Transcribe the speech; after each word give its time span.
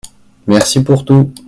Merci 0.47 0.79
pour 0.83 1.05
tout. 1.05 1.31